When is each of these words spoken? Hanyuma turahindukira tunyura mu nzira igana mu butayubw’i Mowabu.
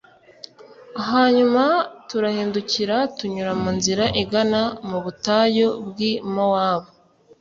Hanyuma 1.09 1.63
turahindukira 2.09 2.97
tunyura 3.17 3.51
mu 3.61 3.69
nzira 3.77 4.05
igana 4.21 4.61
mu 4.89 4.97
butayubw’i 5.03 6.11
Mowabu. 6.33 6.91